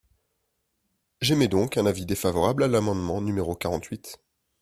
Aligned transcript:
J’émets 1.21 1.47
donc 1.47 1.77
un 1.77 1.85
avis 1.85 2.07
défavorable 2.07 2.63
à 2.63 2.67
l’amendement 2.67 3.21
numéro 3.21 3.53
quarante-huit. 3.55 4.17